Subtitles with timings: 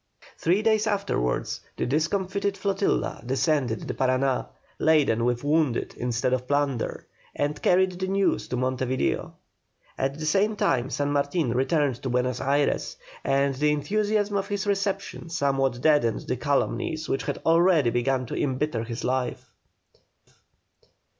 [0.35, 7.05] Three days afterwards, the discomfited flotilla descended the Parana, laden with wounded instead of plunder,
[7.35, 9.35] and carried the news to Monte Video.
[9.99, 14.65] At the same time San Martin returned to Buenos Ayres, and the enthusiasm of his
[14.65, 19.53] reception somewhat deadened the calumnies which already began to embitter his life.